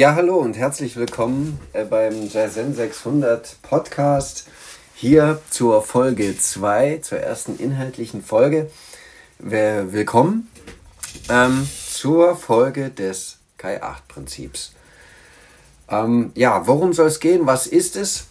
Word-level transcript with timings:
Ja, 0.00 0.14
hallo 0.14 0.38
und 0.38 0.56
herzlich 0.56 0.96
willkommen 0.96 1.60
äh, 1.74 1.84
beim 1.84 2.26
Jazzen 2.30 2.74
600 2.74 3.58
Podcast. 3.60 4.48
Hier 4.94 5.42
zur 5.50 5.82
Folge 5.82 6.38
2, 6.38 7.00
zur 7.02 7.18
ersten 7.18 7.58
inhaltlichen 7.58 8.24
Folge. 8.24 8.70
Willkommen 9.38 10.48
ähm, 11.28 11.68
zur 11.92 12.34
Folge 12.34 12.88
des 12.88 13.40
Kai-8-Prinzips. 13.58 14.72
Ähm, 15.90 16.32
ja, 16.34 16.66
worum 16.66 16.94
soll 16.94 17.08
es 17.08 17.20
gehen? 17.20 17.46
Was 17.46 17.66
ist 17.66 17.94
es? 17.96 18.28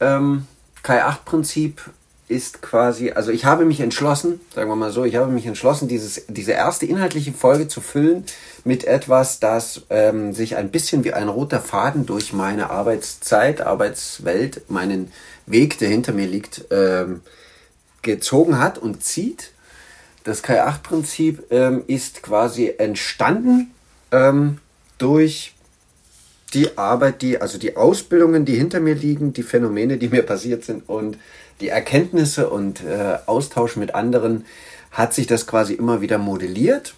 Ähm, 0.00 0.46
Kai-8-Prinzip 0.82 1.80
ist 2.28 2.60
quasi, 2.60 3.12
also 3.12 3.30
ich 3.30 3.44
habe 3.44 3.64
mich 3.64 3.80
entschlossen, 3.80 4.40
sagen 4.54 4.68
wir 4.68 4.76
mal 4.76 4.90
so, 4.90 5.04
ich 5.04 5.16
habe 5.16 5.30
mich 5.30 5.46
entschlossen, 5.46 5.86
dieses, 5.86 6.24
diese 6.28 6.52
erste 6.52 6.84
inhaltliche 6.84 7.32
Folge 7.32 7.68
zu 7.68 7.80
füllen 7.80 8.24
mit 8.64 8.84
etwas, 8.84 9.38
das 9.38 9.82
ähm, 9.90 10.32
sich 10.32 10.56
ein 10.56 10.70
bisschen 10.70 11.04
wie 11.04 11.12
ein 11.12 11.28
roter 11.28 11.60
Faden 11.60 12.04
durch 12.04 12.32
meine 12.32 12.70
Arbeitszeit, 12.70 13.60
Arbeitswelt, 13.60 14.68
meinen 14.68 15.12
Weg, 15.46 15.78
der 15.78 15.88
hinter 15.88 16.12
mir 16.12 16.26
liegt, 16.26 16.64
ähm, 16.70 17.20
gezogen 18.02 18.58
hat 18.58 18.78
und 18.78 19.04
zieht. 19.04 19.52
Das 20.24 20.42
Kai-8-Prinzip 20.42 21.44
ähm, 21.50 21.84
ist 21.86 22.24
quasi 22.24 22.74
entstanden 22.78 23.70
ähm, 24.10 24.58
durch 24.98 25.54
die 26.54 26.76
Arbeit, 26.78 27.22
die, 27.22 27.40
also 27.40 27.58
die 27.58 27.76
Ausbildungen, 27.76 28.44
die 28.44 28.56
hinter 28.56 28.80
mir 28.80 28.94
liegen, 28.94 29.32
die 29.32 29.42
Phänomene, 29.42 29.98
die 29.98 30.08
mir 30.08 30.22
passiert 30.22 30.64
sind 30.64 30.88
und 30.88 31.18
die 31.60 31.68
Erkenntnisse 31.68 32.50
und 32.50 32.82
äh, 32.84 33.18
Austausch 33.26 33.76
mit 33.76 33.94
anderen, 33.94 34.44
hat 34.90 35.14
sich 35.14 35.26
das 35.26 35.46
quasi 35.46 35.74
immer 35.74 36.00
wieder 36.00 36.18
modelliert. 36.18 36.94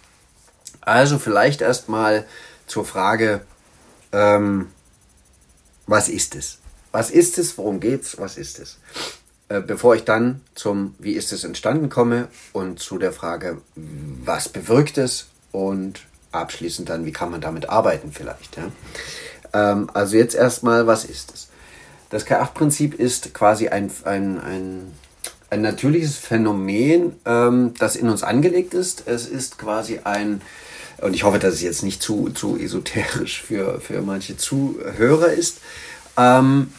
Also 0.81 1.19
vielleicht 1.19 1.61
erstmal 1.61 2.25
zur 2.65 2.85
Frage, 2.85 3.41
ähm, 4.11 4.67
was 5.87 6.07
ist 6.07 6.35
es? 6.35 6.59
Was 6.91 7.11
ist 7.11 7.37
es? 7.37 7.57
Worum 7.57 7.79
geht's? 7.79 8.17
Was 8.17 8.37
ist 8.37 8.59
es? 8.59 8.77
Äh, 9.49 9.61
bevor 9.61 9.95
ich 9.95 10.03
dann 10.03 10.41
zum 10.55 10.95
Wie 10.99 11.13
ist 11.13 11.33
es 11.33 11.43
entstanden 11.43 11.89
komme 11.89 12.27
und 12.53 12.79
zu 12.79 12.97
der 12.97 13.11
Frage, 13.11 13.61
was 13.75 14.49
bewirkt 14.49 14.97
es 14.97 15.27
und 15.51 16.01
abschließend 16.31 16.89
dann, 16.89 17.05
wie 17.05 17.11
kann 17.11 17.31
man 17.31 17.41
damit 17.41 17.69
arbeiten 17.69 18.11
vielleicht. 18.11 18.57
Ja? 18.57 18.71
Ähm, 19.53 19.89
also 19.93 20.15
jetzt 20.15 20.35
erstmal, 20.35 20.87
was 20.87 21.05
ist 21.05 21.33
es? 21.33 21.48
Das 22.09 22.25
K8-Prinzip 22.25 22.95
ist 22.95 23.33
quasi 23.33 23.67
ein, 23.67 23.91
ein, 24.03 24.41
ein, 24.41 24.91
ein 25.51 25.61
natürliches 25.61 26.17
Phänomen, 26.17 27.13
ähm, 27.25 27.73
das 27.77 27.95
in 27.95 28.09
uns 28.09 28.23
angelegt 28.23 28.73
ist. 28.73 29.03
Es 29.05 29.27
ist 29.27 29.59
quasi 29.59 29.99
ein, 30.03 30.41
und 31.01 31.13
ich 31.13 31.23
hoffe, 31.23 31.37
dass 31.37 31.55
es 31.55 31.61
jetzt 31.61 31.83
nicht 31.83 32.01
zu, 32.01 32.29
zu 32.31 32.57
esoterisch 32.57 33.43
für, 33.43 33.79
für 33.79 34.01
manche 34.01 34.37
Zuhörer 34.37 35.31
ist. 35.31 35.59
Ähm, 36.17 36.73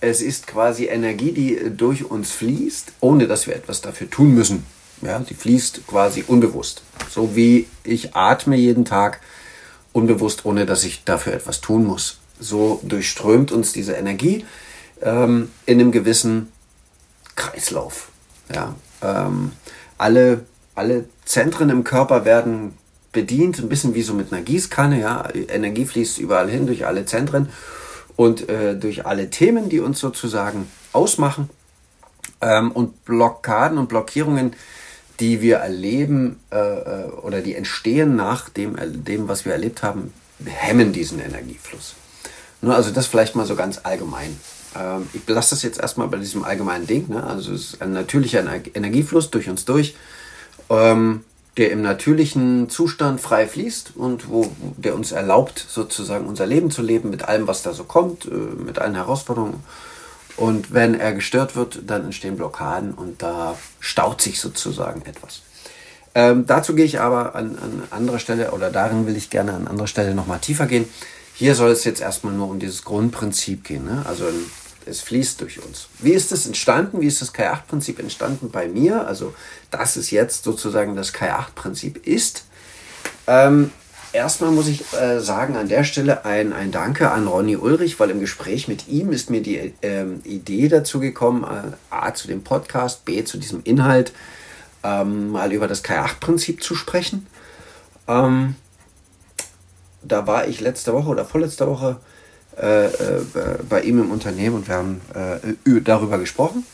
es 0.00 0.20
ist 0.20 0.48
quasi 0.48 0.86
Energie, 0.86 1.30
die 1.30 1.76
durch 1.76 2.10
uns 2.10 2.32
fließt, 2.32 2.94
ohne 2.98 3.28
dass 3.28 3.46
wir 3.46 3.54
etwas 3.54 3.82
dafür 3.82 4.10
tun 4.10 4.34
müssen. 4.34 4.66
Ja, 5.00 5.22
sie 5.26 5.34
fließt 5.34 5.86
quasi 5.86 6.24
unbewusst. 6.26 6.82
So 7.08 7.36
wie 7.36 7.68
ich 7.84 8.16
atme 8.16 8.56
jeden 8.56 8.84
Tag 8.84 9.20
unbewusst, 9.92 10.44
ohne 10.44 10.66
dass 10.66 10.82
ich 10.82 11.04
dafür 11.04 11.34
etwas 11.34 11.60
tun 11.60 11.84
muss. 11.84 12.18
So 12.40 12.80
durchströmt 12.82 13.52
uns 13.52 13.72
diese 13.72 13.92
Energie 13.92 14.44
ähm, 15.02 15.50
in 15.66 15.80
einem 15.80 15.92
gewissen 15.92 16.52
Kreislauf. 17.36 18.08
Ja, 18.54 18.74
ähm, 19.02 19.52
alle, 19.98 20.44
alle 20.74 21.04
Zentren 21.24 21.70
im 21.70 21.84
Körper 21.84 22.24
werden 22.24 22.74
bedient, 23.12 23.58
ein 23.58 23.68
bisschen 23.68 23.94
wie 23.94 24.02
so 24.02 24.14
mit 24.14 24.32
einer 24.32 24.42
Gießkanne. 24.42 25.00
Ja, 25.00 25.28
Energie 25.48 25.84
fließt 25.84 26.18
überall 26.18 26.48
hin 26.48 26.66
durch 26.66 26.86
alle 26.86 27.04
Zentren 27.04 27.50
und 28.16 28.48
äh, 28.48 28.74
durch 28.76 29.06
alle 29.06 29.30
Themen, 29.30 29.68
die 29.68 29.80
uns 29.80 30.00
sozusagen 30.00 30.68
ausmachen. 30.92 31.50
Ähm, 32.40 32.72
und 32.72 33.04
Blockaden 33.04 33.78
und 33.78 33.88
Blockierungen, 33.88 34.54
die 35.20 35.40
wir 35.40 35.58
erleben 35.58 36.40
äh, 36.50 36.56
äh 36.56 37.04
oder 37.22 37.40
die 37.40 37.54
entstehen 37.54 38.16
nach 38.16 38.48
dem, 38.48 38.76
dem, 39.04 39.28
was 39.28 39.44
wir 39.44 39.52
erlebt 39.52 39.82
haben, 39.82 40.12
hemmen 40.44 40.92
diesen 40.92 41.20
Energiefluss. 41.20 41.94
Nur 42.60 42.74
also 42.74 42.90
das 42.90 43.06
vielleicht 43.06 43.36
mal 43.36 43.46
so 43.46 43.54
ganz 43.54 43.80
allgemein. 43.82 44.36
Ähm, 44.78 45.08
ich 45.12 45.24
belasse 45.24 45.50
das 45.50 45.62
jetzt 45.62 45.80
erstmal 45.80 46.08
bei 46.08 46.18
diesem 46.18 46.44
allgemeinen 46.44 46.86
Ding. 46.86 47.08
Ne? 47.08 47.24
Also 47.24 47.52
es 47.52 47.74
ist 47.74 47.82
ein 47.82 47.92
natürlicher 47.92 48.44
Energiefluss 48.74 49.30
durch 49.30 49.48
uns 49.48 49.64
durch, 49.64 49.96
ähm, 50.70 51.24
der 51.56 51.70
im 51.70 51.82
natürlichen 51.82 52.70
Zustand 52.70 53.20
frei 53.20 53.46
fließt 53.46 53.92
und 53.96 54.28
wo, 54.28 54.50
der 54.76 54.94
uns 54.94 55.12
erlaubt, 55.12 55.64
sozusagen 55.68 56.26
unser 56.26 56.46
Leben 56.46 56.70
zu 56.70 56.82
leben 56.82 57.10
mit 57.10 57.24
allem, 57.24 57.46
was 57.46 57.62
da 57.62 57.72
so 57.72 57.84
kommt, 57.84 58.26
äh, 58.26 58.30
mit 58.30 58.78
allen 58.78 58.94
Herausforderungen. 58.94 59.62
Und 60.36 60.72
wenn 60.72 60.98
er 60.98 61.12
gestört 61.12 61.56
wird, 61.56 61.82
dann 61.86 62.04
entstehen 62.04 62.36
Blockaden 62.36 62.94
und 62.94 63.22
da 63.22 63.56
staut 63.80 64.22
sich 64.22 64.40
sozusagen 64.40 65.02
etwas. 65.02 65.42
Ähm, 66.14 66.46
dazu 66.46 66.74
gehe 66.74 66.84
ich 66.84 67.00
aber 67.00 67.34
an, 67.34 67.58
an 67.58 67.82
anderer 67.90 68.18
Stelle 68.18 68.50
oder 68.52 68.70
darin 68.70 69.06
will 69.06 69.16
ich 69.16 69.30
gerne 69.30 69.52
an 69.54 69.66
anderer 69.66 69.86
Stelle 69.86 70.14
nochmal 70.14 70.40
tiefer 70.40 70.66
gehen. 70.66 70.86
Hier 71.34 71.54
soll 71.54 71.70
es 71.70 71.84
jetzt 71.84 72.00
erstmal 72.00 72.34
nur 72.34 72.48
um 72.50 72.58
dieses 72.58 72.84
Grundprinzip 72.84 73.64
gehen. 73.64 73.84
Ne? 73.84 74.04
Also 74.06 74.24
es 74.86 75.00
fließt 75.00 75.40
durch 75.40 75.64
uns. 75.64 75.88
Wie 75.98 76.12
ist 76.12 76.32
es 76.32 76.46
entstanden? 76.46 77.00
Wie 77.00 77.06
ist 77.06 77.20
das 77.20 77.34
K8-Prinzip 77.34 77.98
entstanden 77.98 78.50
bei 78.50 78.68
mir? 78.68 79.06
Also, 79.06 79.34
dass 79.70 79.96
es 79.96 80.10
jetzt 80.10 80.44
sozusagen 80.44 80.96
das 80.96 81.14
K8-Prinzip 81.14 82.06
ist. 82.06 82.44
Ähm, 83.26 83.70
erstmal 84.12 84.50
muss 84.50 84.68
ich 84.68 84.92
äh, 84.92 85.20
sagen, 85.20 85.56
an 85.56 85.68
der 85.68 85.84
Stelle 85.84 86.24
ein, 86.24 86.52
ein 86.52 86.70
Danke 86.70 87.10
an 87.10 87.26
Ronny 87.26 87.56
Ulrich, 87.56 87.98
weil 88.00 88.10
im 88.10 88.20
Gespräch 88.20 88.68
mit 88.68 88.88
ihm 88.88 89.12
ist 89.12 89.30
mir 89.30 89.42
die 89.42 89.74
ähm, 89.82 90.20
Idee 90.24 90.68
dazu 90.68 91.00
gekommen, 91.00 91.44
äh, 91.44 91.94
A 91.94 92.14
zu 92.14 92.28
dem 92.28 92.44
Podcast, 92.44 93.04
B 93.04 93.24
zu 93.24 93.38
diesem 93.38 93.62
Inhalt, 93.64 94.12
ähm, 94.84 95.30
mal 95.30 95.52
über 95.52 95.68
das 95.68 95.84
K8-Prinzip 95.84 96.62
zu 96.62 96.74
sprechen. 96.74 97.26
Ähm, 98.08 98.56
da 100.02 100.26
war 100.26 100.48
ich 100.48 100.60
letzte 100.60 100.92
Woche 100.92 101.08
oder 101.08 101.24
vorletzte 101.24 101.66
Woche 101.66 102.00
äh, 102.60 102.86
äh, 102.86 102.90
bei 103.68 103.82
ihm 103.82 104.00
im 104.00 104.10
Unternehmen 104.10 104.56
und 104.56 104.68
wir 104.68 104.74
haben 104.74 105.00
äh, 105.14 105.80
darüber 105.80 106.18
gesprochen. 106.18 106.66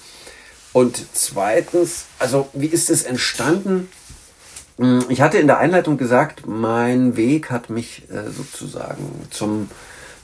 Und 0.72 1.00
zweitens, 1.12 2.06
also 2.18 2.48
wie 2.52 2.66
ist 2.66 2.90
es 2.90 3.02
entstanden? 3.02 3.88
Hm, 4.78 5.04
ich 5.08 5.20
hatte 5.20 5.38
in 5.38 5.46
der 5.46 5.58
Einleitung 5.58 5.96
gesagt, 5.96 6.46
mein 6.46 7.16
Weg 7.16 7.50
hat 7.50 7.70
mich 7.70 8.02
äh, 8.10 8.30
sozusagen 8.30 9.26
zum, 9.30 9.70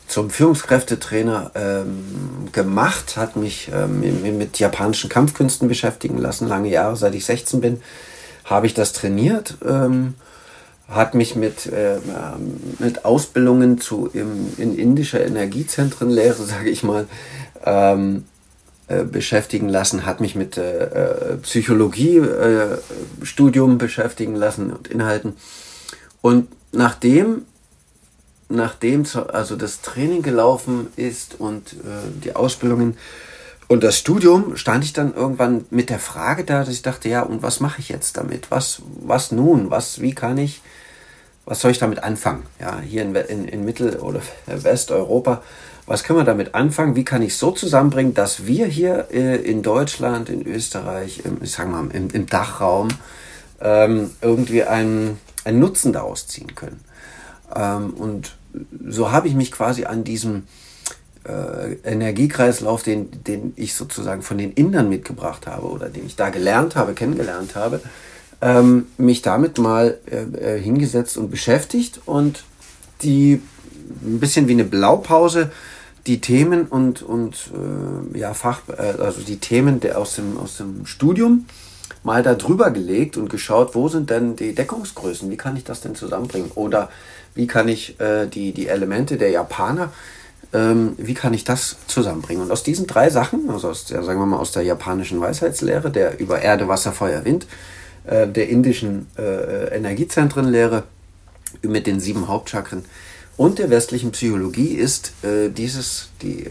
zum 0.07 0.31
Führungskräftetrainer 0.31 1.53
ähm, 1.55 2.49
gemacht, 2.53 3.17
hat 3.17 3.37
mich 3.37 3.71
ähm, 3.73 4.39
mit 4.39 4.59
japanischen 4.59 5.09
Kampfkünsten 5.09 5.69
beschäftigen 5.69 6.19
lassen. 6.19 6.49
Lange 6.49 6.69
Jahre, 6.69 6.97
seit 6.97 7.15
ich 7.15 7.25
16 7.25 7.61
bin, 7.61 7.83
habe 8.45 8.67
ich 8.67 8.75
das 8.75 8.93
trainiert. 8.93 9.57
Ähm, 9.65 10.15
hat 10.89 11.15
mich 11.15 11.35
mit, 11.35 11.67
äh, 11.67 11.99
mit 12.79 13.05
Ausbildungen 13.05 13.81
zu 13.81 14.09
im, 14.13 14.53
in 14.59 14.77
indischer 14.77 15.25
Energiezentrenlehre, 15.25 16.43
sage 16.45 16.71
ich 16.71 16.83
mal, 16.83 17.07
ähm, 17.65 18.25
äh, 18.87 19.05
beschäftigen 19.05 19.71
lassen, 19.71 20.05
hat 20.05 20.21
mich 20.21 20.35
mit 20.35 20.59
äh, 20.59 20.85
äh 20.85 21.39
Psychologie-Studium 21.39 23.73
äh, 23.73 23.77
beschäftigen 23.77 24.35
lassen 24.35 24.71
und 24.73 24.89
Inhalten. 24.89 25.37
Und 26.21 26.49
nachdem, 26.71 27.47
nachdem 28.51 29.05
also 29.29 29.57
das 29.57 29.81
Training 29.81 30.21
gelaufen 30.21 30.89
ist 30.97 31.41
und 31.41 31.73
äh, 31.73 32.11
die 32.23 32.37
Ausbildungen 32.37 32.99
und 33.69 33.83
das 33.83 33.99
Studium, 33.99 34.55
stand 34.57 34.85
ich 34.85 34.93
dann 34.93 35.15
irgendwann 35.15 35.65
mit 35.71 35.89
der 35.89 35.99
Frage 35.99 36.45
da, 36.45 36.61
dass 36.61 36.69
ich 36.69 36.83
dachte, 36.83 37.09
ja, 37.09 37.23
und 37.23 37.43
was 37.43 37.61
mache 37.61 37.81
ich 37.81 37.89
jetzt 37.89 38.19
damit? 38.19 38.51
Was, 38.51 38.83
was 39.01 39.33
nun? 39.33 39.71
Was, 39.71 40.03
wie 40.03 40.15
kann 40.15 40.37
ich 40.37 40.61
was 41.47 41.61
soll 41.61 41.71
ich 41.71 41.79
damit 41.79 42.03
anfangen? 42.03 42.45
Ja, 42.61 42.81
hier 42.81 43.03
in, 43.03 43.15
in, 43.15 43.49
in 43.49 43.65
Mittel- 43.65 43.97
oder 43.97 44.21
Westeuropa, 44.47 45.43
was 45.87 46.03
können 46.03 46.19
wir 46.19 46.25
damit 46.25 46.55
anfangen? 46.55 46.97
Wie 46.97 47.05
kann 47.05 47.21
ich 47.21 47.37
so 47.37 47.51
zusammenbringen, 47.51 48.15
dass 48.15 48.47
wir 48.47 48.67
hier 48.67 49.09
äh, 49.11 49.37
in 49.37 49.63
Deutschland, 49.63 50.31
in 50.31 50.47
Österreich, 50.47 51.23
im, 51.25 51.39
ich 51.43 51.53
sag 51.53 51.69
mal, 51.69 51.87
im, 51.93 52.09
im 52.11 52.27
Dachraum 52.27 52.89
ähm, 53.61 54.11
irgendwie 54.23 54.65
einen, 54.65 55.19
einen 55.45 55.59
Nutzen 55.59 55.93
daraus 55.93 56.27
ziehen 56.27 56.55
können? 56.55 56.81
Ähm, 57.55 57.91
und 57.95 58.35
so 58.87 59.13
habe 59.13 59.29
ich 59.29 59.35
mich 59.35 59.53
quasi 59.53 59.85
an 59.85 60.05
diesem 60.05 60.45
äh, 61.27 61.75
Energiekreislauf, 61.85 62.83
den, 62.83 63.23
den 63.25 63.53
ich 63.57 63.75
sozusagen 63.75 64.23
von 64.23 64.39
den 64.39 64.53
Indern 64.53 64.89
mitgebracht 64.89 65.47
habe 65.47 65.67
oder 65.67 65.91
den 65.91 66.07
ich 66.07 66.17
da 66.17 66.31
gelernt 66.31 66.77
habe, 66.77 66.95
kennengelernt 66.95 67.57
habe, 67.57 67.81
ähm, 68.41 68.87
mich 68.99 69.23
damit 69.23 69.59
mal 69.59 69.99
äh, 70.07 70.57
äh, 70.57 70.61
hingesetzt 70.61 71.17
und 71.17 71.31
beschäftigt 71.31 72.01
und 72.07 72.45
die 73.03 73.41
ein 74.03 74.21
bisschen 74.21 74.49
wie 74.49 74.53
eine 74.53 74.65
Blaupause 74.65 75.51
die 76.07 76.21
Themen 76.21 76.67
und, 76.67 77.03
und 77.03 77.51
äh, 78.15 78.19
ja, 78.19 78.35
Fach, 78.35 78.61
äh, 78.69 79.03
also 79.03 79.21
die 79.23 79.39
Themen 79.39 79.81
der 79.81 79.99
aus 79.99 80.17
dem, 80.17 80.39
aus 80.39 80.59
dem 80.59 80.87
Studium 80.87 81.47
mal 82.03 82.23
da 82.23 82.35
drüber 82.35 82.71
gelegt 82.71 83.17
und 83.17 83.31
geschaut, 83.31 83.75
wo 83.75 83.89
sind 83.89 84.11
denn 84.11 84.37
die 84.37 84.55
Deckungsgrößen, 84.55 85.31
wie 85.31 85.37
kann 85.37 85.57
ich 85.57 85.65
das 85.65 85.81
denn 85.81 85.95
zusammenbringen 85.95 86.51
oder 86.55 86.91
wie 87.35 87.47
kann 87.47 87.69
ich 87.69 87.99
äh, 88.01 88.27
die, 88.27 88.53
die 88.53 88.69
Elemente 88.69 89.17
der 89.17 89.31
Japaner, 89.31 89.93
ähm, 90.53 90.93
wie 90.99 91.15
kann 91.15 91.33
ich 91.33 91.45
das 91.45 91.77
zusammenbringen? 91.87 92.43
Und 92.43 92.53
aus 92.53 92.63
diesen 92.63 92.87
drei 92.87 93.09
Sachen, 93.09 93.49
also 93.51 93.71
aus 93.71 93.87
der, 93.87 94.03
sagen 94.03 94.21
wir 94.21 94.27
mal, 94.27 94.39
aus 94.39 94.53
der 94.53 94.63
japanischen 94.63 95.21
Weisheitslehre, 95.21 95.91
der 95.91 96.21
über 96.21 96.43
Erde, 96.43 96.69
Wasser, 96.69 96.93
Feuer, 96.93 97.25
Wind, 97.25 97.47
äh, 98.05 98.27
der 98.29 98.49
indischen 98.49 99.07
äh, 99.19 99.75
Energiezentrenlehre 99.77 100.85
mit 101.63 101.87
den 101.87 102.01
sieben 102.01 102.29
Hauptchakren 102.29 102.85
und 103.37 103.59
der 103.59 103.71
westlichen 103.71 104.13
Psychologie 104.13 104.75
ist 104.75 105.13
äh, 105.25 105.49
dieses, 105.51 106.11
die, 106.23 106.51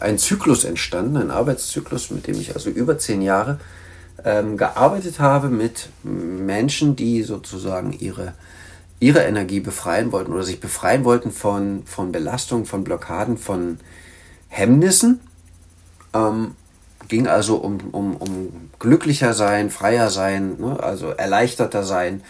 ein 0.00 0.18
Zyklus 0.18 0.64
entstanden, 0.64 1.16
ein 1.16 1.30
Arbeitszyklus, 1.30 2.10
mit 2.10 2.26
dem 2.26 2.40
ich 2.40 2.54
also 2.54 2.70
über 2.70 2.98
zehn 2.98 3.20
Jahre 3.20 3.60
ähm, 4.24 4.56
gearbeitet 4.56 5.20
habe 5.20 5.48
mit 5.48 5.88
Menschen, 6.02 6.96
die 6.96 7.22
sozusagen 7.22 7.92
ihre 7.92 8.34
ihre 9.02 9.24
Energie 9.24 9.58
befreien 9.58 10.12
wollten 10.12 10.32
oder 10.32 10.44
sich 10.44 10.60
befreien 10.60 11.04
wollten 11.04 11.32
von, 11.32 11.82
von 11.86 12.12
Belastungen, 12.12 12.66
von 12.66 12.84
Blockaden, 12.84 13.36
von 13.36 13.80
Hemmnissen. 14.48 15.18
Ähm, 16.14 16.54
ging 17.12 17.28
also 17.28 17.56
um, 17.56 17.78
um, 17.92 18.16
um 18.16 18.70
glücklicher 18.78 19.34
sein, 19.34 19.68
freier 19.68 20.08
sein, 20.08 20.56
ne? 20.58 20.82
also 20.82 21.10
erleichterter 21.10 21.84
sein, 21.84 22.22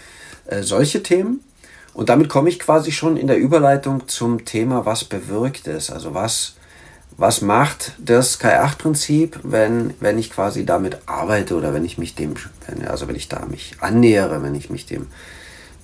äh, 0.46 0.62
solche 0.62 1.04
Themen. 1.04 1.40
Und 1.94 2.08
damit 2.08 2.28
komme 2.28 2.48
ich 2.48 2.58
quasi 2.58 2.90
schon 2.90 3.16
in 3.16 3.28
der 3.28 3.38
Überleitung 3.38 4.08
zum 4.08 4.44
Thema, 4.44 4.84
was 4.84 5.04
bewirkt 5.04 5.68
es, 5.68 5.88
also 5.88 6.14
was, 6.14 6.54
was 7.16 7.42
macht 7.42 7.92
das 7.98 8.40
K8-Prinzip, 8.40 9.38
wenn, 9.44 9.94
wenn 10.00 10.18
ich 10.18 10.30
quasi 10.30 10.66
damit 10.66 10.98
arbeite 11.06 11.54
oder 11.54 11.72
wenn 11.74 11.84
ich 11.84 11.96
mich 11.96 12.16
dem, 12.16 12.34
also 12.88 13.06
wenn 13.06 13.14
ich 13.14 13.28
da 13.28 13.46
mich 13.46 13.76
annähere, 13.80 14.42
wenn 14.42 14.56
ich 14.56 14.68
mich 14.68 14.86
dem 14.86 15.06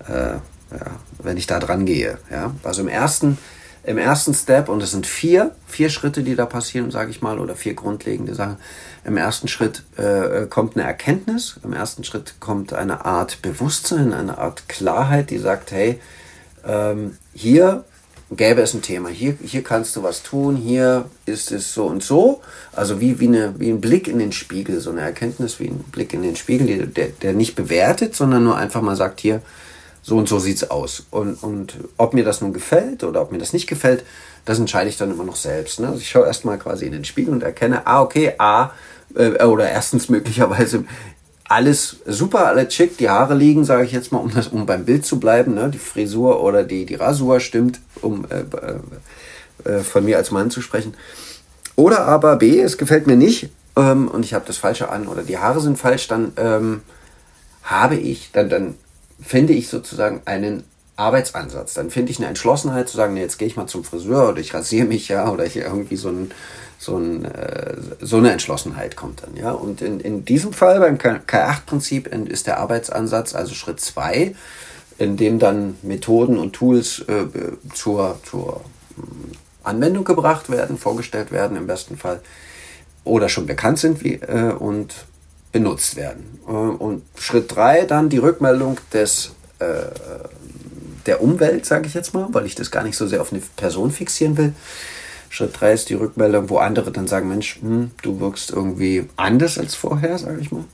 äh, 0.09 0.39
ja, 0.71 0.91
wenn 1.23 1.37
ich 1.37 1.47
da 1.47 1.61
dran 1.61 1.87
gehe. 1.87 2.19
Ja? 2.33 2.53
Also 2.65 2.83
im 2.83 2.89
ersten, 2.89 3.39
im 3.88 3.96
ersten 3.96 4.35
Step, 4.35 4.69
und 4.69 4.82
es 4.82 4.90
sind 4.90 5.06
vier, 5.06 5.52
vier 5.67 5.88
Schritte, 5.88 6.23
die 6.23 6.37
da 6.37 6.44
passieren, 6.44 6.90
sage 6.90 7.11
ich 7.11 7.23
mal, 7.23 7.38
oder 7.38 7.55
vier 7.56 7.73
grundlegende 7.73 8.35
Sachen. 8.35 8.58
Im 9.02 9.17
ersten 9.17 9.49
Schritt 9.49 9.82
äh, 9.96 10.44
kommt 10.44 10.76
eine 10.76 10.87
Erkenntnis, 10.87 11.58
im 11.64 11.73
ersten 11.73 12.05
Schritt 12.05 12.35
kommt 12.38 12.75
eine 12.75 13.06
Art 13.06 13.40
Bewusstsein, 13.40 14.12
eine 14.12 14.37
Art 14.37 14.69
Klarheit, 14.69 15.31
die 15.31 15.38
sagt, 15.38 15.73
hey, 15.73 15.99
ähm, 16.67 17.17
hier 17.32 17.87
gäbe 18.31 18.61
es 18.61 18.75
ein 18.75 18.82
Thema, 18.82 19.08
hier, 19.08 19.38
hier 19.43 19.64
kannst 19.64 19.96
du 19.96 20.02
was 20.02 20.23
tun, 20.23 20.56
hier 20.56 21.06
ist 21.25 21.50
es 21.50 21.73
so 21.73 21.87
und 21.87 22.02
so. 22.02 22.43
Also 22.73 23.00
wie, 23.00 23.20
wie, 23.20 23.29
eine, 23.29 23.58
wie 23.58 23.70
ein 23.70 23.81
Blick 23.81 24.06
in 24.06 24.19
den 24.19 24.32
Spiegel, 24.32 24.81
so 24.81 24.90
eine 24.90 25.00
Erkenntnis 25.00 25.61
wie 25.61 25.69
ein 25.69 25.79
Blick 25.79 26.12
in 26.12 26.20
den 26.20 26.37
Spiegel, 26.37 26.88
der, 26.88 27.06
der 27.06 27.32
nicht 27.32 27.56
bewertet, 27.56 28.14
sondern 28.14 28.44
nur 28.44 28.58
einfach 28.58 28.82
mal 28.82 28.96
sagt, 28.96 29.20
hier, 29.20 29.40
so 30.09 30.17
und 30.17 30.27
so 30.27 30.39
sieht's 30.39 30.71
aus. 30.71 31.05
Und, 31.11 31.43
und 31.43 31.75
ob 31.99 32.15
mir 32.15 32.25
das 32.25 32.41
nun 32.41 32.55
gefällt 32.55 33.05
oder 33.05 33.21
ob 33.21 33.31
mir 33.31 33.37
das 33.37 33.53
nicht 33.53 33.67
gefällt, 33.67 34.05
das 34.47 34.59
entscheide 34.59 34.89
ich 34.89 34.97
dann 34.97 35.11
immer 35.11 35.25
noch 35.25 35.37
selbst. 35.37 35.81
Ne? 35.81 35.89
Also 35.89 36.01
ich 36.01 36.09
schaue 36.09 36.25
erstmal 36.25 36.59
quasi 36.59 36.87
in 36.87 36.93
den 36.93 37.05
Spiegel 37.05 37.35
und 37.35 37.43
erkenne, 37.43 37.87
ah, 37.87 38.01
okay, 38.01 38.33
A, 38.39 38.71
äh, 39.15 39.45
oder 39.45 39.69
erstens 39.69 40.09
möglicherweise 40.09 40.85
alles 41.45 41.99
super, 42.07 42.47
alles 42.47 42.73
schick, 42.73 42.97
die 42.97 43.11
Haare 43.11 43.35
liegen, 43.35 43.67
sage 43.67 43.85
ich 43.85 43.93
jetzt 43.93 44.11
mal, 44.11 44.19
um, 44.19 44.33
das, 44.35 44.49
um 44.49 44.65
beim 44.65 44.87
Bild 44.87 45.05
zu 45.05 45.21
bleiben. 45.21 45.55
Ne? 45.55 45.69
Die 45.69 45.79
Frisur 45.79 46.43
oder 46.43 46.65
die, 46.65 46.87
die 46.87 46.95
Rasur 46.95 47.41
stimmt, 47.41 47.81
um 48.01 48.25
äh, 48.31 48.45
äh, 49.67 49.71
äh 49.71 49.81
von 49.81 50.07
mir 50.07 50.17
als 50.17 50.31
Mann 50.31 50.51
zu 50.51 50.63
sprechen. 50.63 50.95
Oder 51.77 52.07
aber 52.07 52.37
B, 52.37 52.59
es 52.59 52.79
gefällt 52.79 53.07
mir 53.07 53.17
nicht 53.17 53.51
ähm, 53.77 54.09
und 54.09 54.25
ich 54.25 54.33
habe 54.33 54.47
das 54.47 54.57
Falsche 54.57 54.89
an 54.89 55.07
oder 55.07 55.23
die 55.23 55.37
Haare 55.37 55.61
sind 55.61 55.79
falsch, 55.79 56.09
dann 56.09 56.33
ähm, 56.39 56.81
habe 57.63 57.97
ich, 57.97 58.31
dann, 58.33 58.49
dann 58.49 58.75
finde 59.20 59.53
ich 59.53 59.69
sozusagen 59.69 60.23
einen 60.25 60.65
Arbeitsansatz. 60.97 61.75
Dann 61.75 61.91
finde 61.91 62.11
ich 62.11 62.19
eine 62.19 62.26
Entschlossenheit 62.26 62.88
zu 62.88 62.97
sagen, 62.97 63.15
nee, 63.15 63.20
jetzt 63.20 63.38
gehe 63.38 63.47
ich 63.47 63.56
mal 63.56 63.67
zum 63.67 63.85
Friseur 63.85 64.31
oder 64.31 64.41
ich 64.41 64.53
rasiere 64.53 64.87
mich 64.87 65.09
ja 65.09 65.31
oder 65.31 65.44
hier 65.44 65.65
irgendwie 65.65 65.97
so 65.97 66.09
ein, 66.09 66.32
so, 66.79 66.97
ein, 66.97 67.25
äh, 67.25 67.76
so 68.00 68.17
eine 68.17 68.32
Entschlossenheit 68.32 68.97
kommt 68.97 69.23
dann. 69.23 69.37
ja. 69.37 69.53
Und 69.53 69.81
in, 69.81 70.00
in 70.00 70.25
diesem 70.25 70.53
Fall 70.53 70.81
beim 70.81 70.97
K8-Prinzip 70.97 72.09
ist 72.09 72.47
der 72.47 72.59
Arbeitsansatz 72.59 73.35
also 73.35 73.55
Schritt 73.55 73.81
zwei, 73.81 74.35
in 74.99 75.17
dem 75.17 75.38
dann 75.38 75.76
Methoden 75.82 76.37
und 76.37 76.55
Tools 76.55 77.05
äh, 77.09 77.26
zur, 77.73 78.19
zur 78.29 78.62
hm, 78.97 79.32
Anwendung 79.62 80.05
gebracht 80.05 80.50
werden, 80.50 80.79
vorgestellt 80.79 81.31
werden 81.31 81.56
im 81.56 81.69
besten 81.69 81.97
Fall 81.97 82.21
oder 83.05 83.29
schon 83.29 83.47
bekannt 83.47 83.79
sind 83.79 84.03
wie, 84.03 84.14
äh, 84.14 84.53
und 84.53 85.06
benutzt 85.53 85.97
werden. 85.97 86.41
Äh, 86.47 86.53
und 86.53 87.03
Schritt 87.19 87.55
drei 87.55 87.85
dann 87.85 88.09
die 88.09 88.19
Rückmeldung 88.19 88.79
des, 88.93 89.33
äh, 89.59 89.67
der 91.06 91.23
Umwelt, 91.23 91.67
sage 91.67 91.87
ich 91.87 91.95
jetzt 91.95 92.15
mal, 92.15 92.29
weil 92.31 92.47
ich 92.47 92.55
das 92.55 92.71
gar 92.71 92.85
nicht 92.85 92.97
so 92.97 93.06
sehr 93.06 93.21
auf 93.21 93.33
eine 93.33 93.43
Person 93.56 93.91
fixieren 93.91 94.37
will. 94.37 94.53
Schritt 95.31 95.61
drei 95.61 95.73
ist 95.73 95.91
die 95.91 95.95
Rückmeldung, 95.95 96.49
wo 96.49 96.59
andere 96.59 96.91
dann 96.91 97.06
sagen, 97.06 97.29
Mensch, 97.29 97.61
hm, 97.61 97.91
du 98.03 98.21
wirkst 98.21 98.50
irgendwie 98.50 99.09
anders 99.17 99.59
als 99.59 99.75
vorher, 99.75 100.19
sage 100.19 100.41
ich 100.41 100.50
mal, 100.50 100.65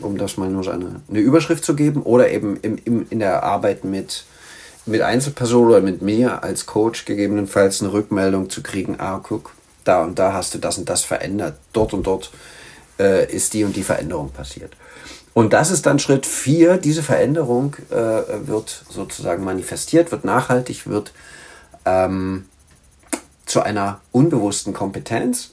um 0.00 0.18
das 0.18 0.36
mal 0.36 0.48
nur 0.48 0.64
so 0.64 0.70
eine, 0.70 1.00
eine 1.08 1.18
Überschrift 1.18 1.64
zu 1.64 1.74
geben. 1.74 2.02
Oder 2.02 2.30
eben 2.30 2.56
im, 2.60 2.78
im, 2.84 3.06
in 3.08 3.18
der 3.20 3.42
Arbeit 3.42 3.84
mit, 3.84 4.24
mit 4.84 5.00
Einzelpersonen 5.00 5.70
oder 5.70 5.80
mit 5.80 6.02
mir 6.02 6.42
als 6.42 6.66
Coach 6.66 7.04
gegebenenfalls 7.04 7.80
eine 7.80 7.92
Rückmeldung 7.92 8.50
zu 8.50 8.62
kriegen, 8.62 8.96
ah, 8.98 9.20
guck, 9.22 9.52
da 9.84 10.02
und 10.02 10.18
da 10.18 10.32
hast 10.32 10.54
du 10.54 10.58
das 10.58 10.78
und 10.78 10.88
das 10.88 11.04
verändert, 11.04 11.56
dort 11.72 11.94
und 11.94 12.06
dort 12.06 12.30
äh, 13.02 13.30
ist 13.30 13.54
die 13.54 13.64
und 13.64 13.74
die 13.74 13.82
Veränderung 13.82 14.30
passiert. 14.30 14.76
Und 15.34 15.52
das 15.52 15.70
ist 15.70 15.86
dann 15.86 15.98
Schritt 15.98 16.26
vier. 16.26 16.76
Diese 16.76 17.02
Veränderung 17.02 17.76
äh, 17.90 17.96
wird 18.46 18.84
sozusagen 18.88 19.44
manifestiert, 19.44 20.12
wird 20.12 20.24
nachhaltig, 20.24 20.86
wird 20.86 21.12
ähm, 21.84 22.44
zu 23.46 23.62
einer 23.62 24.00
unbewussten 24.12 24.72
Kompetenz. 24.72 25.50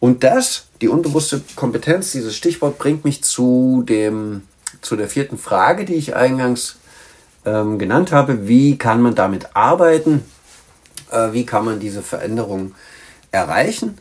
Und 0.00 0.24
das, 0.24 0.66
die 0.80 0.88
unbewusste 0.88 1.42
Kompetenz, 1.56 2.12
dieses 2.12 2.36
Stichwort 2.36 2.78
bringt 2.78 3.04
mich 3.04 3.22
zu 3.22 3.84
dem, 3.88 4.42
zu 4.82 4.96
der 4.96 5.08
vierten 5.08 5.38
Frage, 5.38 5.84
die 5.84 5.94
ich 5.94 6.14
eingangs 6.14 6.76
ähm, 7.46 7.78
genannt 7.78 8.12
habe. 8.12 8.46
Wie 8.46 8.76
kann 8.76 9.00
man 9.00 9.14
damit 9.14 9.54
arbeiten? 9.54 10.24
Äh, 11.10 11.32
wie 11.32 11.46
kann 11.46 11.64
man 11.64 11.80
diese 11.80 12.02
Veränderung 12.02 12.74
erreichen? 13.30 13.96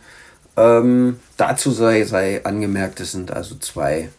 Ähm, 0.56 1.20
dazu 1.38 1.72
sei, 1.72 2.04
sei 2.06 2.46
angemerkt, 2.46 3.00
es 3.00 3.12
sind 3.12 3.32
also 3.32 3.56
zwei, 3.56 4.10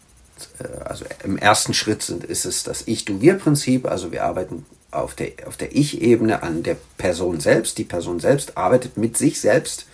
äh, 0.59 0.83
also 0.83 1.05
im 1.23 1.37
ersten 1.37 1.73
Schritt 1.73 2.01
sind, 2.01 2.23
ist 2.23 2.45
es 2.45 2.63
das 2.63 2.83
Ich-Du-Wir-Prinzip, 2.87 3.87
also 3.87 4.11
wir 4.11 4.25
arbeiten 4.25 4.65
auf 4.91 5.15
der, 5.15 5.31
auf 5.45 5.57
der 5.57 5.75
Ich-Ebene 5.75 6.43
an 6.43 6.63
der 6.63 6.77
Person 6.97 7.39
selbst. 7.39 7.77
Die 7.77 7.83
Person 7.83 8.19
selbst 8.19 8.57
arbeitet 8.57 8.97
mit 8.97 9.17
sich 9.17 9.39
selbst 9.39 9.85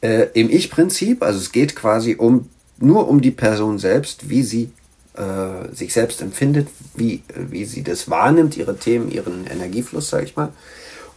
äh, 0.00 0.28
im 0.34 0.50
Ich-Prinzip, 0.50 1.22
also 1.22 1.38
es 1.38 1.52
geht 1.52 1.76
quasi 1.76 2.16
um 2.16 2.48
nur 2.78 3.08
um 3.08 3.20
die 3.20 3.30
Person 3.30 3.78
selbst, 3.78 4.28
wie 4.28 4.42
sie 4.42 4.72
äh, 5.14 5.74
sich 5.74 5.92
selbst 5.92 6.20
empfindet, 6.20 6.68
wie, 6.94 7.22
wie 7.34 7.64
sie 7.64 7.82
das 7.82 8.10
wahrnimmt, 8.10 8.56
ihre 8.56 8.76
Themen, 8.76 9.10
ihren 9.10 9.46
Energiefluss, 9.46 10.10
sage 10.10 10.24
ich 10.24 10.36
mal, 10.36 10.52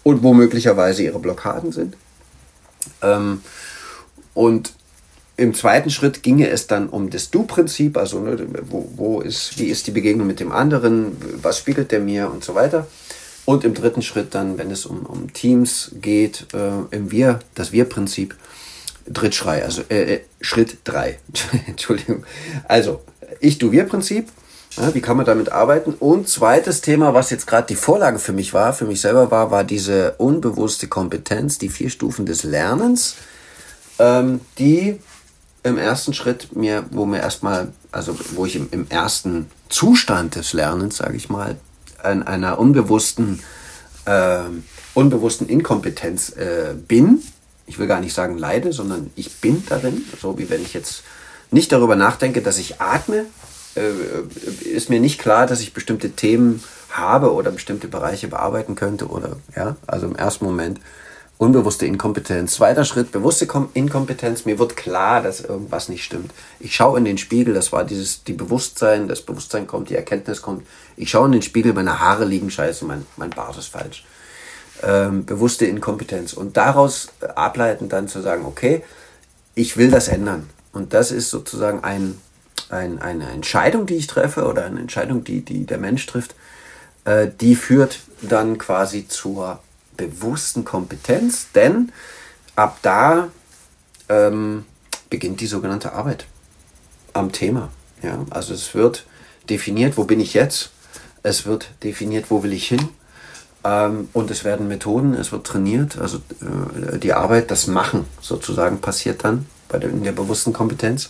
und 0.04 0.22
wo 0.22 0.34
möglicherweise 0.34 1.04
ihre 1.04 1.20
Blockaden 1.20 1.72
sind. 1.72 1.98
Ähm, 3.02 3.42
und 4.36 4.74
im 5.38 5.54
zweiten 5.54 5.90
Schritt 5.90 6.24
ginge 6.24 6.50
es 6.50 6.68
dann 6.68 6.88
um 6.88 7.10
das 7.10 7.30
Du-Prinzip, 7.30 7.98
also 7.98 8.20
ne, 8.20 8.38
wo, 8.70 8.88
wo 8.96 9.22
ist, 9.22 9.58
wie 9.60 9.66
ist 9.66 9.88
die 9.88 9.92
Begegnung 9.92 10.28
mit 10.28 10.40
dem 10.40 10.52
anderen, 10.52 11.18
was 11.42 11.58
spiegelt 11.58 11.92
der 11.92 12.00
mir 12.00 12.32
und 12.32 12.44
so 12.44 12.56
weiter. 12.56 12.88
Und 13.44 13.64
im 13.64 13.74
dritten 13.74 14.02
Schritt 14.02 14.34
dann, 14.34 14.58
wenn 14.58 14.72
es 14.72 14.86
um, 14.86 15.06
um 15.06 15.34
Teams 15.34 15.92
geht, 16.02 16.48
äh, 16.54 16.96
im 16.96 17.12
Wir, 17.12 17.40
das 17.54 17.72
Wir-Prinzip, 17.72 18.36
Drittschrei, 19.08 19.64
also 19.64 19.84
äh, 19.90 20.16
äh 20.16 20.22
Schritt 20.42 20.78
drei. 20.84 21.20
Entschuldigung. 21.68 22.26
Also, 22.68 23.02
Ich-Du-Wir-Prinzip, 23.40 24.30
ja, 24.78 24.96
wie 24.96 25.02
kann 25.02 25.18
man 25.18 25.26
damit 25.26 25.52
arbeiten? 25.52 25.94
Und 25.94 26.28
zweites 26.28 26.82
Thema, 26.82 27.14
was 27.14 27.30
jetzt 27.30 27.46
gerade 27.46 27.68
die 27.68 27.76
Vorlage 27.76 28.20
für 28.20 28.34
mich 28.34 28.54
war, 28.54 28.74
für 28.74 28.86
mich 28.86 29.02
selber 29.02 29.30
war, 29.32 29.52
war 29.52 29.64
diese 29.64 30.14
unbewusste 30.18 30.88
Kompetenz, 30.88 31.58
die 31.58 31.70
vier 31.70 31.90
Stufen 31.90 32.26
des 32.26 32.44
Lernens 32.44 33.16
ähm, 34.00 34.42
die 34.58 35.00
im 35.64 35.78
ersten 35.78 36.14
Schritt 36.14 36.56
mir, 36.56 36.86
wo 36.92 37.06
mir 37.06 37.20
erstmal, 37.20 37.70
also 37.92 38.18
wo 38.36 38.46
ich 38.46 38.56
im, 38.56 38.68
im 38.72 38.88
ersten 38.90 39.50
Zustand 39.70 40.36
des 40.36 40.54
Lernens, 40.54 40.98
sage 40.98 41.18
ich 41.18 41.30
mal, 41.30 41.58
an 42.04 42.24
einer 42.24 42.60
unbewussten, 42.60 43.40
äh, 44.06 44.42
unbewussten 44.94 45.50
Inkompetenz 45.50 46.30
äh, 46.30 46.76
bin. 46.88 47.24
Ich 47.66 47.80
will 47.80 47.88
gar 47.88 48.00
nicht 48.00 48.14
sagen 48.14 48.38
leide, 48.38 48.74
sondern 48.74 49.10
ich 49.16 49.38
bin 49.38 49.64
darin. 49.68 50.06
So 50.22 50.38
wie 50.38 50.50
wenn 50.52 50.62
ich 50.62 50.74
jetzt 50.74 51.04
nicht 51.50 51.72
darüber 51.72 51.96
nachdenke, 51.96 52.42
dass 52.42 52.60
ich 52.60 52.80
atme, 52.80 53.26
äh, 53.76 53.90
ist 54.64 54.90
mir 54.90 55.00
nicht 55.00 55.20
klar, 55.20 55.48
dass 55.48 55.62
ich 55.62 55.74
bestimmte 55.74 56.12
Themen 56.12 56.64
habe 56.92 57.34
oder 57.34 57.52
bestimmte 57.52 57.88
Bereiche 57.88 58.28
bearbeiten 58.28 58.76
könnte 58.76 59.08
oder 59.08 59.38
ja, 59.56 59.76
also 59.88 60.08
im 60.08 60.16
ersten 60.16 60.46
Moment 60.46 60.80
Unbewusste 61.38 61.86
Inkompetenz. 61.86 62.54
Zweiter 62.54 62.86
Schritt, 62.86 63.12
bewusste 63.12 63.46
Inkompetenz. 63.74 64.46
Mir 64.46 64.58
wird 64.58 64.78
klar, 64.78 65.22
dass 65.22 65.42
irgendwas 65.42 65.90
nicht 65.90 66.06
stimmt. 66.06 66.32
Ich 66.62 66.74
schaue 66.76 66.98
in 66.98 67.04
den 67.04 67.18
Spiegel, 67.18 67.54
das 67.54 67.74
war 67.74 67.84
dieses, 67.84 68.24
die 68.24 68.34
Bewusstsein, 68.34 69.10
das 69.10 69.22
Bewusstsein 69.22 69.68
kommt, 69.68 69.90
die 69.90 69.96
Erkenntnis 69.96 70.42
kommt. 70.42 70.66
Ich 70.96 71.10
schaue 71.10 71.26
in 71.26 71.34
den 71.34 71.42
Spiegel, 71.42 71.74
meine 71.74 72.00
Haare 72.00 72.24
liegen 72.24 72.50
scheiße, 72.50 72.86
mein, 72.86 73.06
mein 73.18 73.32
Bart 73.32 73.58
ist 73.58 73.68
falsch. 73.68 74.06
Ähm, 74.82 75.26
bewusste 75.26 75.66
Inkompetenz. 75.66 76.32
Und 76.32 76.56
daraus 76.56 77.10
ableiten 77.36 77.90
dann 77.90 78.08
zu 78.08 78.22
sagen, 78.22 78.46
okay, 78.46 78.82
ich 79.56 79.76
will 79.76 79.92
das 79.92 80.08
ändern. 80.08 80.50
Und 80.72 80.94
das 80.94 81.12
ist 81.12 81.30
sozusagen 81.32 81.84
ein, 81.84 82.18
ein, 82.70 83.02
eine 83.02 83.30
Entscheidung, 83.30 83.86
die 83.88 83.96
ich 83.96 84.08
treffe 84.08 84.46
oder 84.46 84.64
eine 84.64 84.80
Entscheidung, 84.80 85.26
die, 85.26 85.42
die 85.42 85.66
der 85.66 85.80
Mensch 85.80 86.06
trifft, 86.06 86.34
äh, 87.04 87.28
die 87.42 87.56
führt 87.56 88.00
dann 88.22 88.58
quasi 88.58 89.06
zur 89.10 89.60
bewussten 89.98 90.66
Kompetenz, 90.66 91.48
denn 91.54 91.92
ab 92.56 92.80
da 92.82 93.30
ähm, 94.10 94.66
beginnt 95.10 95.42
die 95.42 95.48
sogenannte 95.48 95.94
Arbeit 95.94 96.26
am 97.14 97.32
Thema. 97.32 97.70
Ja? 98.02 98.26
Also 98.30 98.54
es 98.54 98.76
wird 98.76 99.06
definiert, 99.50 99.98
wo 99.98 100.04
bin 100.04 100.20
ich 100.20 100.34
jetzt, 100.34 100.72
es 101.24 101.46
wird 101.46 101.70
definiert, 101.84 102.26
wo 102.30 102.44
will 102.44 102.54
ich 102.54 102.68
hin 102.68 102.90
ähm, 103.64 104.10
und 104.14 104.32
es 104.32 104.44
werden 104.44 104.68
Methoden, 104.68 105.14
es 105.14 105.32
wird 105.32 105.46
trainiert, 105.46 105.98
also 105.98 106.18
äh, 106.18 107.00
die 107.00 107.14
Arbeit, 107.14 107.52
das 107.52 107.68
Machen 107.68 108.06
sozusagen 108.22 108.80
passiert 108.80 109.24
dann 109.24 109.46
bei 109.70 109.80
der, 109.80 109.90
in 109.90 110.04
der 110.04 110.12
bewussten 110.12 110.54
Kompetenz. 110.54 111.10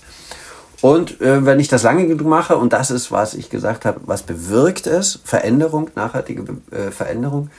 Und 0.82 1.20
äh, 1.22 1.46
wenn 1.46 1.60
ich 1.60 1.68
das 1.68 1.84
lange 1.84 2.06
genug 2.06 2.28
mache, 2.28 2.58
und 2.58 2.74
das 2.74 2.92
ist, 2.92 3.12
was 3.12 3.34
ich 3.34 3.50
gesagt 3.50 3.86
habe, 3.86 4.02
was 4.06 4.24
bewirkt 4.24 4.88
es, 4.88 5.20
Veränderung, 5.24 5.90
nachhaltige 5.96 6.46
äh, 6.72 6.92
Veränderung, 6.92 7.50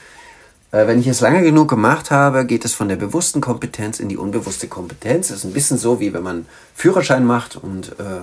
wenn 0.70 1.00
ich 1.00 1.06
es 1.06 1.20
lange 1.20 1.42
genug 1.42 1.68
gemacht 1.68 2.10
habe, 2.10 2.44
geht 2.44 2.64
es 2.64 2.74
von 2.74 2.88
der 2.88 2.96
bewussten 2.96 3.40
Kompetenz 3.40 4.00
in 4.00 4.08
die 4.08 4.16
unbewusste 4.16 4.68
Kompetenz. 4.68 5.28
Das 5.28 5.38
ist 5.38 5.44
ein 5.44 5.52
bisschen 5.52 5.78
so, 5.78 6.00
wie 6.00 6.12
wenn 6.12 6.22
man 6.22 6.46
Führerschein 6.74 7.24
macht 7.24 7.56
und 7.56 7.90
äh, 8.00 8.22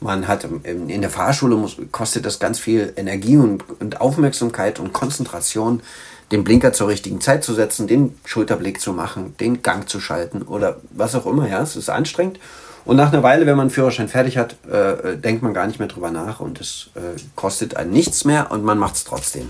man 0.00 0.28
hat 0.28 0.46
in 0.64 1.00
der 1.00 1.10
Fahrschule 1.10 1.56
muss, 1.56 1.76
kostet 1.90 2.24
das 2.24 2.38
ganz 2.38 2.58
viel 2.58 2.92
Energie 2.96 3.36
und, 3.36 3.64
und 3.80 4.00
Aufmerksamkeit 4.00 4.78
und 4.78 4.92
Konzentration, 4.92 5.82
den 6.30 6.44
Blinker 6.44 6.72
zur 6.72 6.88
richtigen 6.88 7.20
Zeit 7.20 7.42
zu 7.42 7.54
setzen, 7.54 7.88
den 7.88 8.16
Schulterblick 8.24 8.80
zu 8.80 8.92
machen, 8.92 9.34
den 9.40 9.62
Gang 9.62 9.88
zu 9.88 9.98
schalten 9.98 10.42
oder 10.42 10.76
was 10.90 11.14
auch 11.14 11.26
immer. 11.26 11.48
Ja, 11.48 11.62
es 11.62 11.74
ist 11.74 11.88
anstrengend. 11.88 12.38
Und 12.84 12.96
nach 12.96 13.12
einer 13.12 13.22
Weile, 13.22 13.44
wenn 13.44 13.56
man 13.56 13.64
einen 13.64 13.70
Führerschein 13.70 14.08
fertig 14.08 14.38
hat, 14.38 14.56
äh, 14.70 15.16
denkt 15.16 15.42
man 15.42 15.52
gar 15.52 15.66
nicht 15.66 15.78
mehr 15.78 15.88
drüber 15.88 16.10
nach 16.10 16.40
und 16.40 16.60
es 16.60 16.90
äh, 16.94 17.18
kostet 17.34 17.76
einen 17.76 17.90
nichts 17.90 18.24
mehr 18.24 18.50
und 18.50 18.64
man 18.64 18.78
macht 18.78 18.94
es 18.94 19.04
trotzdem. 19.04 19.48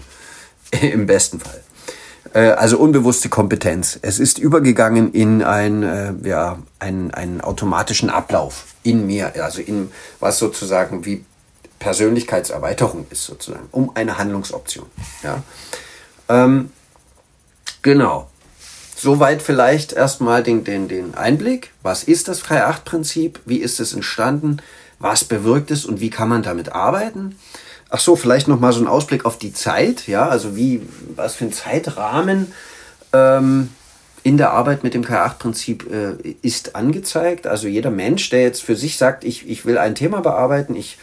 Im 0.80 1.06
besten 1.06 1.40
Fall. 1.40 1.62
Äh, 2.34 2.50
also 2.50 2.78
unbewusste 2.78 3.28
Kompetenz. 3.28 3.98
Es 4.02 4.18
ist 4.18 4.38
übergegangen 4.38 5.12
in 5.12 5.42
ein, 5.42 5.82
äh, 5.82 6.12
ja, 6.24 6.58
einen, 6.78 7.12
einen 7.12 7.40
automatischen 7.40 8.10
Ablauf 8.10 8.66
in 8.82 9.06
mir, 9.06 9.32
also 9.42 9.60
in 9.60 9.90
was 10.20 10.38
sozusagen 10.38 11.04
wie 11.04 11.24
Persönlichkeitserweiterung 11.78 13.06
ist, 13.10 13.24
sozusagen, 13.24 13.68
um 13.70 13.92
eine 13.94 14.18
Handlungsoption. 14.18 14.86
Ja. 15.22 15.42
Ähm, 16.28 16.70
genau. 17.82 18.28
Soweit 18.96 19.42
vielleicht 19.42 19.92
erstmal 19.92 20.42
den, 20.42 20.64
den, 20.64 20.88
den 20.88 21.14
Einblick. 21.14 21.70
Was 21.82 22.02
ist 22.02 22.26
das 22.26 22.40
Freie-Acht-Prinzip? 22.40 23.40
Wie 23.46 23.58
ist 23.58 23.78
es 23.78 23.92
entstanden? 23.92 24.56
Was 24.98 25.22
bewirkt 25.22 25.70
es 25.70 25.84
und 25.84 26.00
wie 26.00 26.10
kann 26.10 26.28
man 26.28 26.42
damit 26.42 26.72
arbeiten? 26.72 27.36
Ach 27.90 28.00
so, 28.00 28.16
vielleicht 28.16 28.48
noch 28.48 28.60
mal 28.60 28.72
so 28.72 28.80
ein 28.80 28.86
Ausblick 28.86 29.24
auf 29.24 29.38
die 29.38 29.52
Zeit, 29.52 30.06
ja, 30.08 30.28
also 30.28 30.56
wie, 30.56 30.82
was 31.16 31.36
für 31.36 31.46
ein 31.46 31.52
Zeitrahmen 31.52 32.52
ähm, 33.14 33.70
in 34.22 34.36
der 34.36 34.52
Arbeit 34.52 34.84
mit 34.84 34.92
dem 34.92 35.04
K8-Prinzip 35.04 35.90
äh, 35.90 36.34
ist 36.42 36.76
angezeigt. 36.76 37.46
Also 37.46 37.66
jeder 37.66 37.90
Mensch, 37.90 38.28
der 38.28 38.42
jetzt 38.42 38.62
für 38.62 38.76
sich 38.76 38.98
sagt, 38.98 39.24
ich, 39.24 39.48
ich 39.48 39.64
will 39.64 39.78
ein 39.78 39.94
Thema 39.94 40.20
bearbeiten, 40.20 40.76
ich 40.76 40.98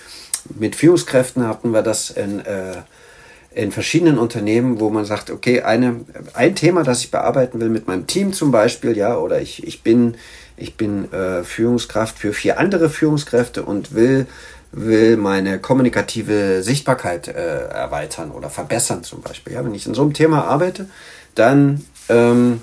mit 0.59 0.75
Führungskräften 0.75 1.47
hatten 1.47 1.71
wir 1.71 1.81
das 1.81 2.11
in, 2.11 2.39
äh, 2.41 2.75
in 3.55 3.71
verschiedenen 3.71 4.19
Unternehmen, 4.19 4.79
wo 4.79 4.89
man 4.91 5.05
sagt, 5.05 5.31
okay, 5.31 5.61
eine, 5.61 6.01
ein 6.33 6.55
Thema, 6.55 6.83
das 6.83 6.99
ich 6.99 7.09
bearbeiten 7.09 7.59
will 7.59 7.69
mit 7.69 7.87
meinem 7.87 8.05
Team 8.05 8.31
zum 8.31 8.51
Beispiel, 8.51 8.95
ja, 8.95 9.17
oder 9.17 9.41
ich, 9.41 9.65
ich 9.65 9.81
bin, 9.81 10.17
ich 10.57 10.75
bin 10.75 11.11
äh, 11.11 11.43
Führungskraft 11.43 12.19
für 12.19 12.33
vier 12.33 12.59
andere 12.59 12.89
Führungskräfte 12.89 13.63
und 13.63 13.95
will 13.95 14.27
will 14.75 15.15
meine 15.15 15.59
kommunikative 15.59 16.61
Sichtbarkeit 16.61 17.29
äh, 17.29 17.67
erweitern 17.67 18.31
oder 18.31 18.49
verbessern 18.49 19.03
zum 19.03 19.21
Beispiel. 19.21 19.53
Ja, 19.53 19.63
wenn 19.63 19.73
ich 19.73 19.87
in 19.87 19.93
so 19.93 20.01
einem 20.01 20.13
Thema 20.13 20.43
arbeite, 20.43 20.89
dann 21.33 21.85
ähm, 22.09 22.61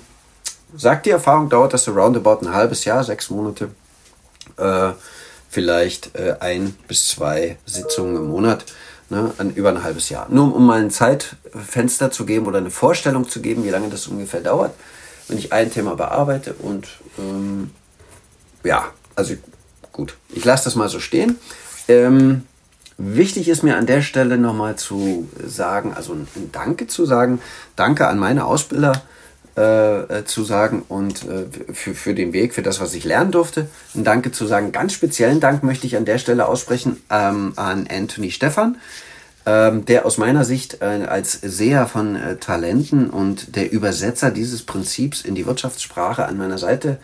sagt 0.77 1.07
die 1.07 1.09
Erfahrung, 1.09 1.49
dauert 1.49 1.73
das 1.73 1.85
so 1.85 1.91
roundabout 1.91 2.45
ein 2.45 2.53
halbes 2.53 2.85
Jahr, 2.85 3.03
sechs 3.03 3.31
Monate, 3.31 3.69
äh, 4.57 4.91
vielleicht 5.49 6.15
äh, 6.15 6.35
ein 6.39 6.75
bis 6.87 7.07
zwei 7.07 7.57
Sitzungen 7.65 8.15
im 8.15 8.27
Monat, 8.27 8.65
ne, 9.09 9.31
an, 9.39 9.51
über 9.55 9.69
ein 9.69 9.83
halbes 9.83 10.09
Jahr. 10.09 10.27
Nur 10.29 10.55
um 10.55 10.67
mal 10.67 10.81
ein 10.81 10.91
Zeitfenster 10.91 12.11
zu 12.11 12.25
geben 12.25 12.45
oder 12.45 12.59
eine 12.59 12.71
Vorstellung 12.71 13.27
zu 13.27 13.41
geben, 13.41 13.63
wie 13.63 13.69
lange 13.69 13.89
das 13.89 14.07
ungefähr 14.07 14.41
dauert, 14.41 14.73
wenn 15.27 15.39
ich 15.39 15.51
ein 15.51 15.71
Thema 15.71 15.95
bearbeite 15.95 16.53
und 16.53 16.87
ähm, 17.17 17.71
ja, 18.63 18.85
also 19.15 19.33
gut, 19.91 20.15
ich 20.29 20.45
lasse 20.45 20.65
das 20.65 20.75
mal 20.75 20.89
so 20.89 20.99
stehen. 20.99 21.39
Ähm, 21.87 22.43
wichtig 22.97 23.49
ist 23.49 23.63
mir 23.63 23.77
an 23.77 23.85
der 23.85 24.01
Stelle 24.01 24.37
nochmal 24.37 24.75
zu 24.75 25.27
sagen, 25.45 25.93
also 25.93 26.13
ein, 26.13 26.27
Danke 26.51 26.87
zu 26.87 27.05
sagen, 27.05 27.41
Danke 27.75 28.07
an 28.07 28.19
meine 28.19 28.45
Ausbilder 28.45 29.03
äh, 29.55 30.19
äh, 30.19 30.25
zu 30.25 30.43
sagen 30.43 30.83
und 30.87 31.29
äh, 31.29 31.45
für, 31.73 31.93
für 31.93 32.15
den 32.15 32.33
Weg, 32.33 32.55
für 32.55 32.63
das, 32.63 32.79
was 32.79 32.95
ich 32.95 33.03
lernen 33.03 33.31
durfte. 33.31 33.67
Ein 33.93 34.03
Danke 34.03 34.31
zu 34.31 34.47
sagen. 34.47 34.71
Ganz 34.71 34.93
speziellen 34.93 35.39
Dank 35.39 35.61
möchte 35.61 35.85
ich 35.85 35.95
an 35.95 36.05
der 36.05 36.17
Stelle 36.17 36.47
aussprechen 36.47 36.99
ähm, 37.11 37.53
an 37.55 37.87
Anthony 37.87 38.31
Stefan, 38.31 38.77
ähm, 39.45 39.85
der 39.85 40.07
aus 40.07 40.17
meiner 40.17 40.43
Sicht 40.43 40.81
äh, 40.81 41.05
als 41.07 41.33
Seher 41.33 41.85
von 41.85 42.15
äh, 42.15 42.37
Talenten 42.37 43.11
und 43.11 43.55
der 43.55 43.71
Übersetzer 43.71 44.31
dieses 44.31 44.63
Prinzips 44.63 45.21
in 45.21 45.35
die 45.35 45.45
Wirtschaftssprache 45.45 46.25
an 46.25 46.37
meiner 46.37 46.57
Seite 46.57 46.97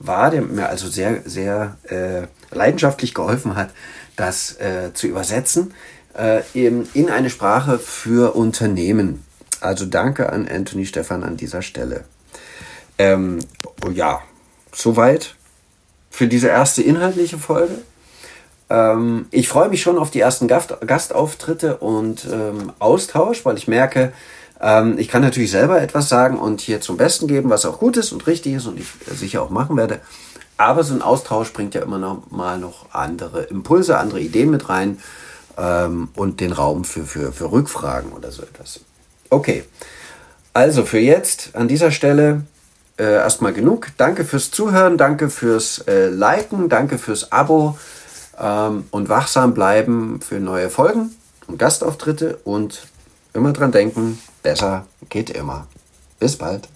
war, 0.00 0.30
der 0.30 0.42
mir 0.42 0.68
also 0.68 0.88
sehr, 0.88 1.22
sehr 1.24 1.76
äh, 1.84 2.26
leidenschaftlich 2.54 3.14
geholfen 3.14 3.54
hat, 3.54 3.70
das 4.16 4.58
äh, 4.58 4.92
zu 4.92 5.06
übersetzen 5.06 5.72
äh, 6.18 6.42
in, 6.54 6.88
in 6.94 7.10
eine 7.10 7.30
Sprache 7.30 7.78
für 7.78 8.34
Unternehmen. 8.34 9.24
Also 9.60 9.86
danke 9.86 10.32
an 10.32 10.48
Anthony 10.48 10.86
Stefan 10.86 11.22
an 11.22 11.36
dieser 11.36 11.62
Stelle. 11.62 12.04
Ähm, 12.98 13.38
oh 13.86 13.90
ja, 13.90 14.20
soweit 14.72 15.36
für 16.10 16.26
diese 16.26 16.48
erste 16.48 16.82
inhaltliche 16.82 17.38
Folge. 17.38 17.78
Ähm, 18.70 19.26
ich 19.30 19.48
freue 19.48 19.68
mich 19.68 19.82
schon 19.82 19.98
auf 19.98 20.10
die 20.10 20.20
ersten 20.20 20.48
Gast 20.48 20.74
Gastauftritte 20.86 21.76
und 21.76 22.26
ähm, 22.30 22.72
Austausch, 22.78 23.44
weil 23.44 23.58
ich 23.58 23.68
merke, 23.68 24.12
ähm, 24.60 24.98
ich 24.98 25.08
kann 25.08 25.22
natürlich 25.22 25.50
selber 25.50 25.80
etwas 25.80 26.08
sagen 26.08 26.38
und 26.38 26.60
hier 26.60 26.80
zum 26.80 26.96
Besten 26.96 27.26
geben, 27.26 27.50
was 27.50 27.64
auch 27.64 27.78
gut 27.78 27.96
ist 27.96 28.12
und 28.12 28.26
richtig 28.26 28.54
ist 28.54 28.66
und 28.66 28.78
ich 28.78 28.86
sicher 29.06 29.42
auch 29.42 29.50
machen 29.50 29.76
werde. 29.76 30.00
Aber 30.56 30.84
so 30.84 30.94
ein 30.94 31.02
Austausch 31.02 31.52
bringt 31.52 31.74
ja 31.74 31.82
immer 31.82 31.98
noch 31.98 32.30
mal 32.30 32.58
noch 32.58 32.92
andere 32.92 33.42
Impulse, 33.44 33.98
andere 33.98 34.20
Ideen 34.20 34.50
mit 34.50 34.68
rein 34.68 34.98
ähm, 35.56 36.08
und 36.14 36.40
den 36.40 36.52
Raum 36.52 36.84
für, 36.84 37.04
für, 37.04 37.32
für 37.32 37.50
Rückfragen 37.50 38.12
oder 38.12 38.30
so 38.30 38.42
etwas. 38.42 38.80
Okay, 39.30 39.64
also 40.52 40.84
für 40.84 40.98
jetzt 40.98 41.54
an 41.54 41.68
dieser 41.68 41.90
Stelle 41.90 42.42
äh, 42.98 43.04
erstmal 43.04 43.54
genug. 43.54 43.88
Danke 43.96 44.24
fürs 44.24 44.50
Zuhören, 44.50 44.98
danke 44.98 45.30
fürs 45.30 45.78
äh, 45.88 46.08
Liken, 46.08 46.68
danke 46.68 46.98
fürs 46.98 47.32
Abo 47.32 47.78
ähm, 48.38 48.84
und 48.90 49.08
wachsam 49.08 49.54
bleiben 49.54 50.20
für 50.20 50.40
neue 50.40 50.68
Folgen 50.68 51.16
und 51.46 51.58
Gastauftritte 51.58 52.38
und 52.44 52.82
immer 53.34 53.52
dran 53.52 53.72
denken, 53.72 54.18
besser 54.42 54.86
geht 55.08 55.30
immer. 55.30 55.66
Bis 56.18 56.36
bald. 56.36 56.68